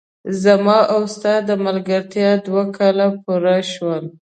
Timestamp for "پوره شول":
3.25-4.03